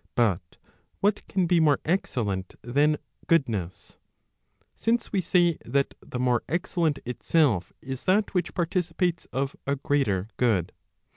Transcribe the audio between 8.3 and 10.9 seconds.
which participates of a greater good.